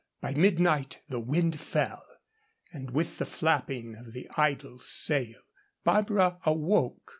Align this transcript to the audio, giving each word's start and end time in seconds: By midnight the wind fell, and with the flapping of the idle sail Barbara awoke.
By 0.19 0.33
midnight 0.33 1.03
the 1.09 1.19
wind 1.19 1.59
fell, 1.59 2.03
and 2.73 2.89
with 2.89 3.19
the 3.19 3.25
flapping 3.27 3.95
of 3.95 4.13
the 4.13 4.27
idle 4.35 4.79
sail 4.79 5.41
Barbara 5.83 6.39
awoke. 6.43 7.03